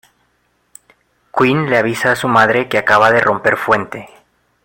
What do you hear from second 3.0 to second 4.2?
de romper fuente.